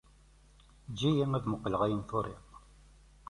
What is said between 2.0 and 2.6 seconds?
i turiḍ.